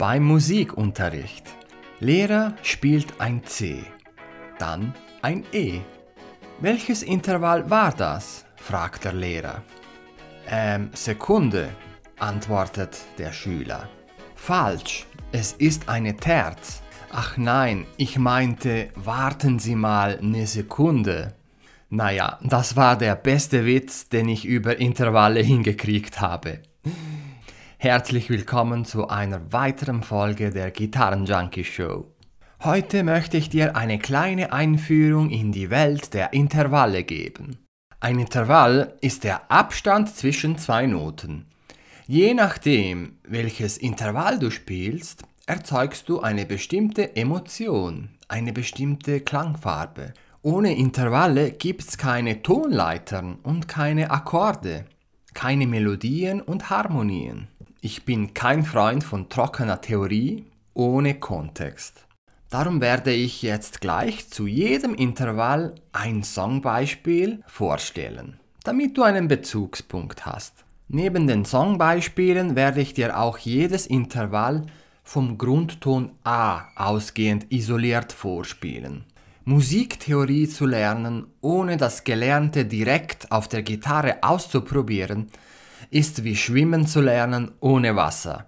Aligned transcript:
beim 0.00 0.24
Musikunterricht. 0.24 1.44
Lehrer 1.98 2.54
spielt 2.62 3.20
ein 3.20 3.44
C, 3.44 3.84
dann 4.58 4.94
ein 5.20 5.44
E. 5.52 5.80
Welches 6.58 7.02
Intervall 7.02 7.68
war 7.68 7.92
das? 7.92 8.46
fragt 8.56 9.04
der 9.04 9.12
Lehrer. 9.12 9.62
Ähm, 10.48 10.88
Sekunde, 10.94 11.68
antwortet 12.18 12.96
der 13.18 13.34
Schüler. 13.34 13.90
Falsch, 14.34 15.04
es 15.32 15.52
ist 15.52 15.90
eine 15.90 16.16
Terz. 16.16 16.80
Ach 17.12 17.36
nein, 17.36 17.84
ich 17.98 18.16
meinte, 18.18 18.88
warten 18.94 19.58
Sie 19.58 19.74
mal 19.74 20.18
eine 20.18 20.46
Sekunde. 20.46 21.34
Naja, 21.90 22.38
das 22.42 22.74
war 22.74 22.96
der 22.96 23.16
beste 23.16 23.66
Witz, 23.66 24.08
den 24.08 24.30
ich 24.30 24.46
über 24.46 24.78
Intervalle 24.78 25.40
hingekriegt 25.40 26.22
habe. 26.22 26.60
Herzlich 27.82 28.28
willkommen 28.28 28.84
zu 28.84 29.08
einer 29.08 29.54
weiteren 29.54 30.02
Folge 30.02 30.50
der 30.50 30.70
Gitarrenjunkie 30.70 31.64
Show. 31.64 32.08
Heute 32.62 33.02
möchte 33.04 33.38
ich 33.38 33.48
dir 33.48 33.74
eine 33.74 33.98
kleine 33.98 34.52
Einführung 34.52 35.30
in 35.30 35.50
die 35.50 35.70
Welt 35.70 36.12
der 36.12 36.34
Intervalle 36.34 37.04
geben. 37.04 37.56
Ein 37.98 38.18
Intervall 38.18 38.98
ist 39.00 39.24
der 39.24 39.50
Abstand 39.50 40.14
zwischen 40.14 40.58
zwei 40.58 40.84
Noten. 40.84 41.46
Je 42.06 42.34
nachdem, 42.34 43.16
welches 43.22 43.78
Intervall 43.78 44.38
du 44.38 44.50
spielst, 44.50 45.22
erzeugst 45.46 46.06
du 46.10 46.20
eine 46.20 46.44
bestimmte 46.44 47.16
Emotion, 47.16 48.10
eine 48.28 48.52
bestimmte 48.52 49.20
Klangfarbe. 49.20 50.12
Ohne 50.42 50.76
Intervalle 50.76 51.50
gibt 51.52 51.80
es 51.80 51.96
keine 51.96 52.42
Tonleitern 52.42 53.38
und 53.42 53.68
keine 53.68 54.10
Akkorde, 54.10 54.84
keine 55.32 55.66
Melodien 55.66 56.42
und 56.42 56.68
Harmonien. 56.68 57.48
Ich 57.82 58.04
bin 58.04 58.34
kein 58.34 58.62
Freund 58.62 59.02
von 59.02 59.30
trockener 59.30 59.80
Theorie 59.80 60.44
ohne 60.74 61.14
Kontext. 61.14 62.04
Darum 62.50 62.82
werde 62.82 63.10
ich 63.10 63.40
jetzt 63.40 63.80
gleich 63.80 64.28
zu 64.28 64.46
jedem 64.46 64.94
Intervall 64.94 65.76
ein 65.90 66.22
Songbeispiel 66.22 67.42
vorstellen, 67.46 68.38
damit 68.64 68.98
du 68.98 69.02
einen 69.02 69.28
Bezugspunkt 69.28 70.26
hast. 70.26 70.64
Neben 70.88 71.26
den 71.26 71.46
Songbeispielen 71.46 72.54
werde 72.54 72.82
ich 72.82 72.92
dir 72.92 73.18
auch 73.18 73.38
jedes 73.38 73.86
Intervall 73.86 74.66
vom 75.02 75.38
Grundton 75.38 76.10
A 76.22 76.64
ausgehend 76.76 77.50
isoliert 77.50 78.12
vorspielen. 78.12 79.04
Musiktheorie 79.46 80.48
zu 80.48 80.66
lernen, 80.66 81.28
ohne 81.40 81.78
das 81.78 82.04
Gelernte 82.04 82.66
direkt 82.66 83.32
auf 83.32 83.48
der 83.48 83.62
Gitarre 83.62 84.22
auszuprobieren, 84.22 85.28
ist 85.90 86.24
wie 86.24 86.36
Schwimmen 86.36 86.86
zu 86.86 87.00
lernen 87.00 87.52
ohne 87.60 87.96
Wasser. 87.96 88.46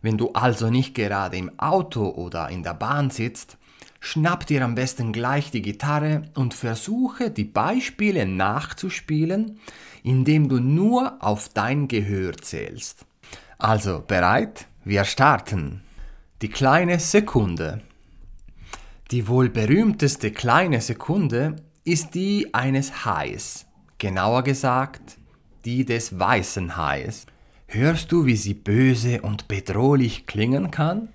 Wenn 0.00 0.18
du 0.18 0.32
also 0.32 0.70
nicht 0.70 0.94
gerade 0.94 1.36
im 1.36 1.58
Auto 1.58 2.08
oder 2.08 2.48
in 2.48 2.62
der 2.62 2.74
Bahn 2.74 3.10
sitzt, 3.10 3.56
schnapp 4.00 4.46
dir 4.46 4.64
am 4.64 4.74
besten 4.74 5.12
gleich 5.12 5.50
die 5.50 5.62
Gitarre 5.62 6.22
und 6.34 6.54
versuche 6.54 7.30
die 7.30 7.44
Beispiele 7.44 8.26
nachzuspielen, 8.26 9.60
indem 10.02 10.48
du 10.48 10.58
nur 10.58 11.18
auf 11.20 11.48
dein 11.50 11.86
Gehör 11.86 12.36
zählst. 12.36 13.06
Also 13.58 14.02
bereit? 14.04 14.66
Wir 14.84 15.04
starten. 15.04 15.82
Die 16.40 16.48
kleine 16.48 16.98
Sekunde. 16.98 17.82
Die 19.12 19.28
wohl 19.28 19.50
berühmteste 19.50 20.32
kleine 20.32 20.80
Sekunde 20.80 21.56
ist 21.84 22.14
die 22.16 22.52
eines 22.52 23.04
Hais, 23.04 23.66
genauer 23.98 24.42
gesagt 24.42 25.18
die 25.64 25.84
des 25.84 26.18
weißen 26.18 26.76
Hais. 26.76 27.26
Hörst 27.66 28.12
du, 28.12 28.26
wie 28.26 28.36
sie 28.36 28.54
böse 28.54 29.22
und 29.22 29.48
bedrohlich 29.48 30.26
klingen 30.26 30.70
kann? 30.70 31.08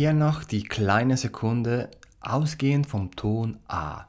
Hier 0.00 0.14
noch 0.14 0.44
die 0.44 0.62
kleine 0.62 1.18
Sekunde 1.18 1.90
ausgehend 2.20 2.86
vom 2.86 3.10
Ton 3.16 3.58
A. 3.68 4.06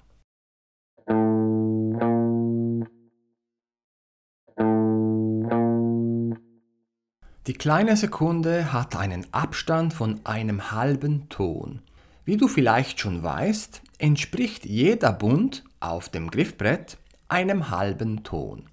Die 7.47 7.53
kleine 7.53 7.97
Sekunde 7.97 8.71
hat 8.71 8.95
einen 8.95 9.25
Abstand 9.33 9.93
von 9.93 10.19
einem 10.25 10.71
halben 10.71 11.27
Ton. 11.29 11.81
Wie 12.23 12.37
du 12.37 12.47
vielleicht 12.47 12.99
schon 12.99 13.23
weißt, 13.23 13.81
entspricht 13.97 14.65
jeder 14.65 15.11
Bund 15.11 15.63
auf 15.79 16.09
dem 16.09 16.29
Griffbrett 16.29 16.97
einem 17.27 17.71
halben 17.71 18.23
Ton. 18.23 18.65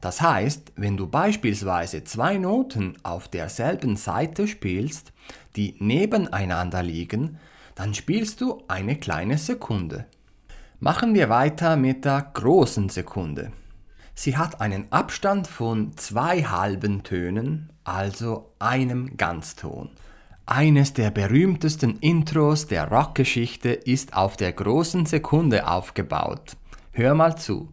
Das 0.00 0.20
heißt, 0.20 0.72
wenn 0.76 0.96
du 0.96 1.06
beispielsweise 1.06 2.04
zwei 2.04 2.38
Noten 2.38 2.96
auf 3.02 3.28
derselben 3.28 3.96
Seite 3.96 4.48
spielst, 4.48 5.12
die 5.56 5.76
nebeneinander 5.78 6.82
liegen, 6.82 7.38
dann 7.78 7.94
spielst 7.94 8.40
du 8.40 8.64
eine 8.66 8.96
kleine 8.96 9.38
Sekunde. 9.38 10.06
Machen 10.80 11.14
wir 11.14 11.28
weiter 11.28 11.76
mit 11.76 12.04
der 12.04 12.28
großen 12.34 12.88
Sekunde. 12.88 13.52
Sie 14.16 14.36
hat 14.36 14.60
einen 14.60 14.90
Abstand 14.90 15.46
von 15.46 15.96
zwei 15.96 16.42
halben 16.42 17.04
Tönen, 17.04 17.72
also 17.84 18.52
einem 18.58 19.16
Ganzton. 19.16 19.90
Eines 20.44 20.92
der 20.92 21.12
berühmtesten 21.12 21.98
Intros 21.98 22.66
der 22.66 22.88
Rockgeschichte 22.88 23.68
ist 23.68 24.14
auf 24.14 24.36
der 24.36 24.52
großen 24.52 25.06
Sekunde 25.06 25.68
aufgebaut. 25.68 26.56
Hör 26.90 27.14
mal 27.14 27.36
zu. 27.38 27.72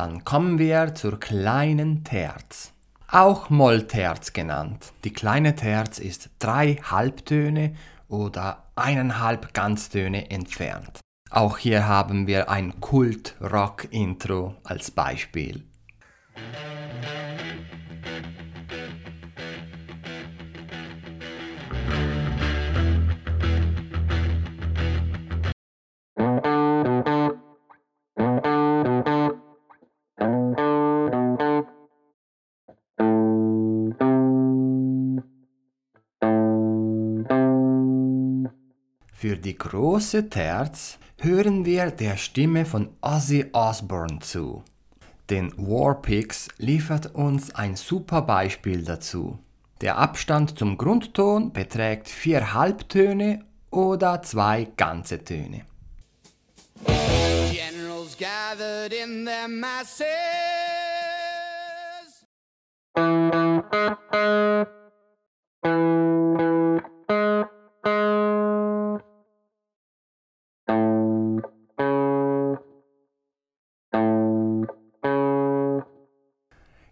Dann 0.00 0.24
kommen 0.24 0.58
wir 0.58 0.94
zur 0.94 1.20
kleinen 1.20 2.04
Terz. 2.04 2.72
Auch 3.06 3.50
Mollterz 3.50 4.32
genannt. 4.32 4.94
Die 5.04 5.12
kleine 5.12 5.56
Terz 5.56 5.98
ist 5.98 6.30
drei 6.38 6.76
Halbtöne 6.76 7.74
oder 8.08 8.64
eineinhalb 8.76 9.52
Ganztöne 9.52 10.30
entfernt. 10.30 11.00
Auch 11.28 11.58
hier 11.58 11.86
haben 11.86 12.26
wir 12.26 12.48
ein 12.48 12.80
Kult-Rock-Intro 12.80 14.54
als 14.64 14.90
Beispiel. 14.90 15.64
Die 39.40 39.56
große 39.56 40.28
Terz 40.28 40.98
hören 41.18 41.64
wir 41.64 41.90
der 41.90 42.16
Stimme 42.16 42.64
von 42.64 42.90
Ozzy 43.00 43.46
Osbourne 43.52 44.20
zu. 44.20 44.62
Denn 45.28 45.52
Warpix 45.56 46.48
liefert 46.58 47.14
uns 47.14 47.54
ein 47.54 47.76
super 47.76 48.22
Beispiel 48.22 48.84
dazu. 48.84 49.38
Der 49.80 49.96
Abstand 49.96 50.58
zum 50.58 50.76
Grundton 50.76 51.52
beträgt 51.52 52.08
vier 52.08 52.52
Halbtöne 52.52 53.44
oder 53.70 54.22
zwei 54.22 54.68
ganze 54.76 55.24
Töne. 55.24 55.64
Generals 56.84 58.16
gathered 58.18 58.92
in 58.92 59.24
their 59.24 59.48
masses. 59.48 60.06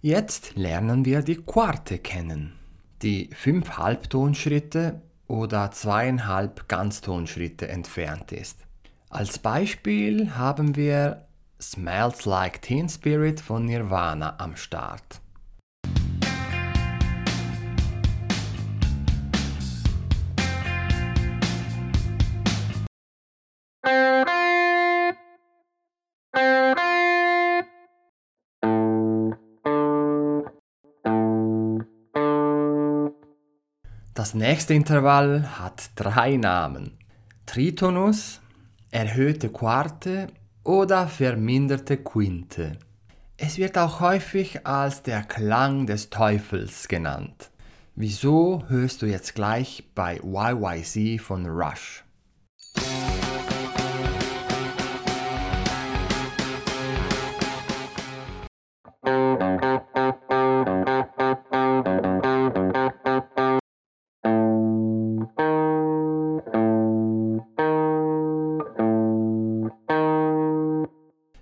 Jetzt 0.08 0.56
lernen 0.56 1.04
wir 1.04 1.20
die 1.20 1.36
Quarte 1.36 1.98
kennen. 1.98 2.54
die 3.02 3.28
fünf 3.34 3.76
Halbtonschritte 3.76 5.02
oder 5.26 5.70
zweieinhalb 5.70 6.66
Ganztonschritte 6.66 7.68
entfernt 7.68 8.32
ist. 8.32 8.64
Als 9.10 9.38
Beispiel 9.38 10.34
haben 10.34 10.76
wir 10.76 11.26
Smells 11.60 12.24
Like 12.24 12.62
Teen 12.62 12.88
Spirit 12.88 13.38
von 13.38 13.66
Nirvana 13.66 14.36
am 14.38 14.56
Start. 14.56 15.20
Das 34.18 34.34
nächste 34.34 34.74
Intervall 34.74 35.60
hat 35.60 35.92
drei 35.94 36.36
Namen. 36.38 36.98
Tritonus, 37.46 38.40
erhöhte 38.90 39.48
Quarte 39.48 40.26
oder 40.64 41.06
verminderte 41.06 41.98
Quinte. 41.98 42.72
Es 43.36 43.58
wird 43.58 43.78
auch 43.78 44.00
häufig 44.00 44.66
als 44.66 45.04
der 45.04 45.22
Klang 45.22 45.86
des 45.86 46.10
Teufels 46.10 46.88
genannt. 46.88 47.52
Wieso 47.94 48.64
hörst 48.66 49.02
du 49.02 49.06
jetzt 49.06 49.36
gleich 49.36 49.84
bei 49.94 50.20
YYZ 50.20 51.22
von 51.22 51.46
Rush? 51.46 52.02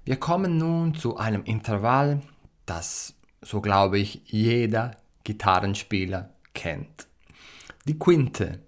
Wir 0.07 0.21
kommen 0.21 0.57
nun 0.57 0.95
zu 0.95 1.17
einem 1.17 1.43
Intervall, 1.43 2.21
das, 2.65 3.15
so 3.43 3.61
glaube 3.61 3.99
ich, 3.99 4.23
jeder 4.27 4.93
Gitarrenspieler 5.25 6.31
kennt. 6.55 7.09
Die 7.89 7.99
Quinte. 7.99 8.61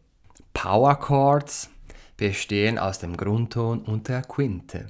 Power 0.53 0.97
Chords 0.97 1.71
bestehen 2.17 2.77
aus 2.77 2.99
dem 2.99 3.17
Grundton 3.17 3.83
und 3.83 4.09
der 4.09 4.23
Quinte. 4.23 4.89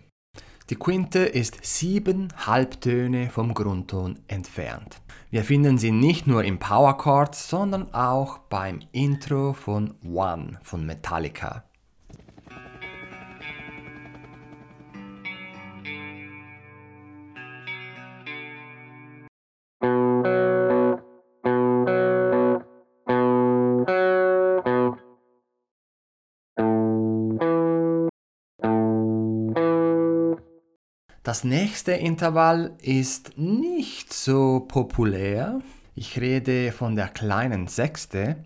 Die 0.70 0.76
Quinte 0.76 1.18
ist 1.18 1.58
sieben 1.66 2.32
Halbtöne 2.46 3.28
vom 3.28 3.52
Grundton 3.52 4.18
entfernt. 4.26 5.02
Wir 5.28 5.44
finden 5.44 5.76
sie 5.76 5.90
nicht 5.90 6.26
nur 6.26 6.44
im 6.44 6.58
Power 6.58 6.96
Chords, 6.96 7.50
sondern 7.50 7.92
auch 7.92 8.38
beim 8.38 8.80
Intro 8.92 9.52
von 9.52 9.96
One 10.02 10.58
von 10.62 10.86
Metallica. 10.86 11.67
Das 31.28 31.44
nächste 31.44 31.92
Intervall 31.92 32.72
ist 32.80 33.36
nicht 33.36 34.14
so 34.14 34.60
populär. 34.60 35.60
Ich 35.94 36.18
rede 36.18 36.72
von 36.72 36.96
der 36.96 37.08
kleinen 37.08 37.66
Sechste. 37.66 38.36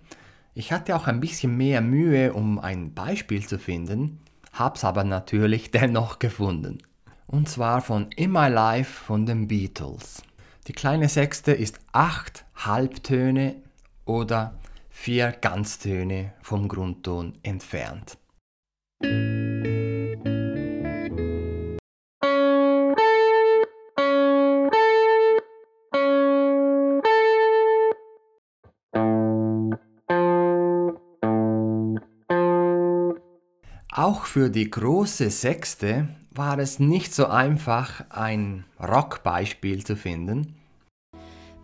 Ich 0.54 0.72
hatte 0.72 0.96
auch 0.96 1.06
ein 1.06 1.20
bisschen 1.20 1.56
mehr 1.56 1.80
Mühe, 1.80 2.32
um 2.32 2.58
ein 2.58 2.92
Beispiel 2.92 3.46
zu 3.46 3.60
finden, 3.60 4.18
hab's 4.52 4.82
aber 4.82 5.04
natürlich 5.04 5.70
dennoch 5.70 6.18
gefunden. 6.18 6.78
Und 7.28 7.48
zwar 7.48 7.82
von 7.82 8.10
In 8.16 8.32
My 8.32 8.48
Life 8.48 9.04
von 9.04 9.26
den 9.26 9.46
Beatles. 9.46 10.24
Die 10.66 10.72
kleine 10.72 11.08
Sechste 11.08 11.52
ist 11.52 11.78
acht 11.92 12.44
Halbtöne 12.56 13.62
oder 14.06 14.58
vier 14.90 15.30
Ganztöne 15.30 16.32
vom 16.40 16.66
Grundton 16.66 17.38
entfernt. 17.44 18.18
Für 34.32 34.48
die 34.48 34.70
große 34.70 35.28
Sechste 35.28 36.08
war 36.30 36.58
es 36.58 36.78
nicht 36.78 37.14
so 37.14 37.26
einfach, 37.26 38.02
ein 38.08 38.64
Rockbeispiel 38.80 39.84
zu 39.84 39.94
finden. 39.94 40.54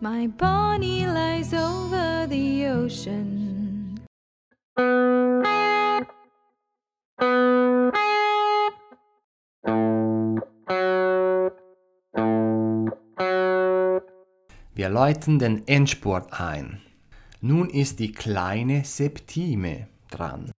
My 0.00 0.28
Bonnie 0.28 1.06
lies 1.06 1.54
over 1.54 2.26
the 2.28 2.66
ocean. 2.68 3.98
Wir 14.74 14.90
läuten 14.90 15.38
den 15.38 15.66
Endspurt 15.66 16.38
ein. 16.38 16.82
Nun 17.40 17.70
ist 17.70 17.98
die 17.98 18.12
kleine 18.12 18.84
Septime 18.84 19.88
dran. 20.10 20.52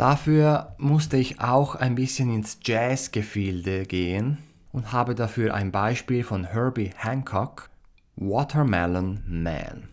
Dafür 0.00 0.76
musste 0.78 1.18
ich 1.18 1.42
auch 1.42 1.74
ein 1.74 1.94
bisschen 1.94 2.34
ins 2.34 2.58
Jazzgefilde 2.64 3.84
gehen 3.84 4.38
und 4.72 4.92
habe 4.92 5.14
dafür 5.14 5.52
ein 5.52 5.72
Beispiel 5.72 6.24
von 6.24 6.44
Herbie 6.44 6.92
Hancock, 6.96 7.68
Watermelon 8.16 9.22
Man. 9.26 9.90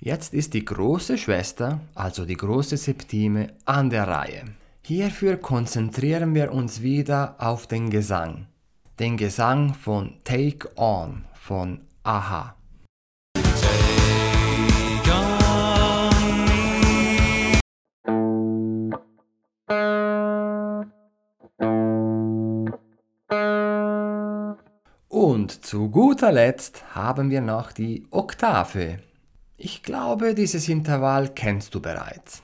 Jetzt 0.00 0.32
ist 0.32 0.54
die 0.54 0.64
große 0.64 1.18
Schwester, 1.18 1.80
also 1.96 2.24
die 2.24 2.36
große 2.36 2.76
Septime, 2.76 3.48
an 3.64 3.90
der 3.90 4.06
Reihe. 4.06 4.44
Hierfür 4.86 5.38
konzentrieren 5.38 6.34
wir 6.34 6.52
uns 6.52 6.82
wieder 6.82 7.36
auf 7.38 7.66
den 7.66 7.88
Gesang. 7.88 8.48
Den 8.98 9.16
Gesang 9.16 9.72
von 9.72 10.18
Take 10.24 10.68
On 10.76 11.24
von 11.32 11.80
Aha. 12.02 12.54
Und 25.08 25.64
zu 25.64 25.88
guter 25.88 26.30
Letzt 26.30 26.94
haben 26.94 27.30
wir 27.30 27.40
noch 27.40 27.72
die 27.72 28.06
Oktave. 28.10 28.98
Ich 29.56 29.82
glaube, 29.82 30.34
dieses 30.34 30.68
Intervall 30.68 31.30
kennst 31.30 31.74
du 31.74 31.80
bereits. 31.80 32.42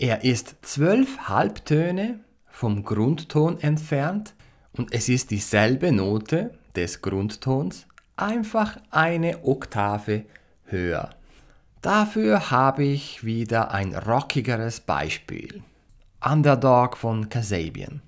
Er 0.00 0.22
ist 0.22 0.54
zwölf 0.62 1.28
Halbtöne 1.28 2.20
vom 2.46 2.84
Grundton 2.84 3.58
entfernt 3.58 4.32
und 4.70 4.94
es 4.94 5.08
ist 5.08 5.32
dieselbe 5.32 5.90
Note 5.90 6.56
des 6.76 7.02
Grundtons, 7.02 7.84
einfach 8.14 8.76
eine 8.92 9.44
Oktave 9.44 10.24
höher. 10.66 11.10
Dafür 11.82 12.52
habe 12.52 12.84
ich 12.84 13.24
wieder 13.24 13.72
ein 13.72 13.92
rockigeres 13.92 14.78
Beispiel. 14.78 15.64
Underdog 16.24 16.96
von 16.96 17.28
Kasabian. 17.28 18.00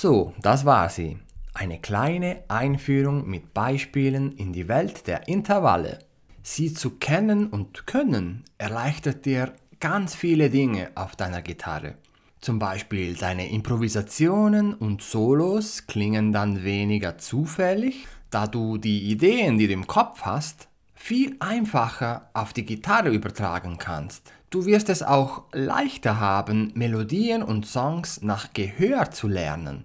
So, 0.00 0.32
das 0.40 0.64
war 0.64 0.90
sie. 0.90 1.18
Eine 1.54 1.80
kleine 1.80 2.44
Einführung 2.46 3.28
mit 3.28 3.52
Beispielen 3.52 4.30
in 4.30 4.52
die 4.52 4.68
Welt 4.68 5.08
der 5.08 5.26
Intervalle. 5.26 5.98
Sie 6.40 6.72
zu 6.72 6.90
kennen 7.00 7.48
und 7.48 7.84
können 7.88 8.44
erleichtert 8.58 9.26
dir 9.26 9.54
ganz 9.80 10.14
viele 10.14 10.50
Dinge 10.50 10.92
auf 10.94 11.16
deiner 11.16 11.42
Gitarre. 11.42 11.96
Zum 12.40 12.60
Beispiel 12.60 13.16
deine 13.16 13.50
Improvisationen 13.50 14.72
und 14.72 15.02
Solos 15.02 15.88
klingen 15.88 16.32
dann 16.32 16.62
weniger 16.62 17.18
zufällig, 17.18 18.06
da 18.30 18.46
du 18.46 18.78
die 18.78 19.10
Ideen, 19.10 19.58
die 19.58 19.66
du 19.66 19.72
im 19.72 19.88
Kopf 19.88 20.22
hast, 20.22 20.68
viel 20.94 21.34
einfacher 21.40 22.30
auf 22.34 22.52
die 22.52 22.64
Gitarre 22.64 23.08
übertragen 23.08 23.78
kannst. 23.78 24.32
Du 24.50 24.64
wirst 24.64 24.88
es 24.88 25.02
auch 25.02 25.42
leichter 25.52 26.20
haben, 26.20 26.72
Melodien 26.74 27.42
und 27.42 27.66
Songs 27.66 28.22
nach 28.22 28.54
Gehör 28.54 29.10
zu 29.10 29.28
lernen. 29.28 29.84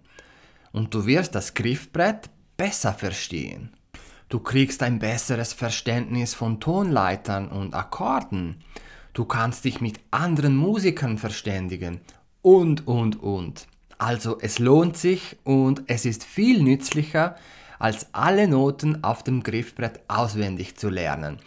Und 0.71 0.93
du 0.93 1.05
wirst 1.05 1.35
das 1.35 1.53
Griffbrett 1.53 2.29
besser 2.55 2.93
verstehen. 2.93 3.73
Du 4.29 4.39
kriegst 4.39 4.81
ein 4.81 4.99
besseres 4.99 5.51
Verständnis 5.51 6.33
von 6.33 6.61
Tonleitern 6.61 7.49
und 7.49 7.73
Akkorden. 7.73 8.63
Du 9.11 9.25
kannst 9.25 9.65
dich 9.65 9.81
mit 9.81 9.99
anderen 10.11 10.55
Musikern 10.55 11.17
verständigen. 11.17 11.99
Und, 12.41 12.87
und, 12.87 13.21
und. 13.21 13.67
Also 13.97 14.39
es 14.39 14.59
lohnt 14.59 14.95
sich 14.95 15.35
und 15.43 15.83
es 15.87 16.05
ist 16.05 16.23
viel 16.23 16.63
nützlicher, 16.63 17.35
als 17.79 18.07
alle 18.13 18.47
Noten 18.47 19.03
auf 19.03 19.23
dem 19.23 19.43
Griffbrett 19.43 19.99
auswendig 20.07 20.77
zu 20.77 20.87
lernen. 20.87 21.39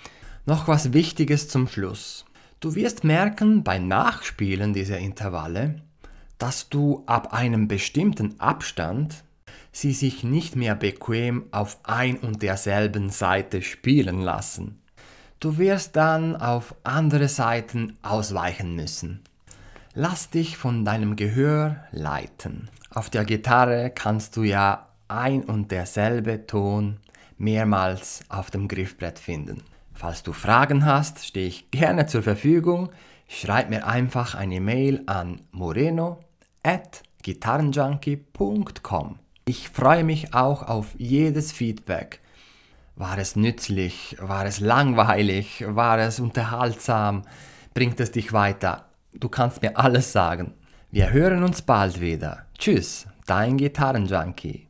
Noch 0.45 0.69
was 0.69 0.93
Wichtiges 0.93 1.49
zum 1.49 1.67
Schluss. 1.67 2.26
Du 2.59 2.75
wirst 2.75 3.05
merken 3.05 3.63
beim 3.63 3.87
Nachspielen 3.87 4.73
dieser 4.73 4.99
Intervalle, 4.99 5.83
dass 6.39 6.69
du 6.71 7.03
ab 7.07 7.35
einem 7.35 7.69
bestimmten 7.69 8.41
Abstand 8.41 9.25
sie 9.73 9.93
sich 9.93 10.25
nicht 10.25 10.57
mehr 10.57 10.75
bequem 10.75 11.45
auf 11.51 11.79
ein 11.83 12.17
und 12.17 12.43
derselben 12.43 13.11
Seite 13.11 13.61
spielen 13.61 14.21
lassen. 14.21 14.81
Du 15.39 15.59
wirst 15.59 15.97
dann 15.97 16.35
auf 16.35 16.75
andere 16.83 17.29
Seiten 17.29 17.99
ausweichen 18.01 18.75
müssen. 18.75 19.21
Lass 19.93 20.31
dich 20.31 20.57
von 20.57 20.85
deinem 20.85 21.15
Gehör 21.17 21.85
leiten. 21.91 22.71
Auf 22.91 23.11
der 23.11 23.27
Gitarre 23.27 23.93
kannst 23.95 24.37
du 24.37 24.45
ja 24.45 24.89
ein 25.09 25.45
und 25.45 25.71
derselbe 25.71 26.47
Ton 26.47 26.97
mehrmals 27.37 28.21
auf 28.31 28.51
dem 28.51 28.67
Griffbrett 28.67 29.19
finden. 29.19 29.63
Falls 29.97 30.23
du 30.23 30.35
Fragen 30.35 30.85
hast, 30.85 31.25
stehe 31.25 31.49
ich 31.49 31.71
gerne 31.71 32.07
zur 32.07 32.23
Verfügung. 32.23 32.91
Schreib 33.29 33.71
mir 33.71 33.87
einfach 33.87 34.35
eine 34.35 34.61
Mail 34.61 35.03
an 35.07 35.41
moreno 35.53 36.21
at 36.63 37.03
gitarrenjunkie.com. 37.23 39.19
Ich 39.47 39.71
freue 39.71 40.05
mich 40.05 40.35
auch 40.35 40.63
auf 40.65 40.89
jedes 40.99 41.51
Feedback. 41.51 42.21
War 42.95 43.17
es 43.17 43.37
nützlich? 43.37 44.17
War 44.21 44.45
es 44.45 44.61
langweilig? 44.61 45.65
War 45.67 45.99
es 45.99 46.21
unterhaltsam? 46.21 47.23
Bringt 47.73 47.99
es 47.99 48.11
dich 48.11 48.35
weiter? 48.35 48.91
Du 49.15 49.31
kannst 49.31 49.63
mir 49.63 49.79
alles 49.79 50.13
sagen. 50.13 50.53
Wir 50.91 51.11
hören 51.11 51.43
uns 51.43 51.63
bald 51.63 52.03
wieder. 52.03 52.45
Tschüss, 52.59 53.07
dein 53.25 53.57
Gitarrenjunkie. 53.57 54.66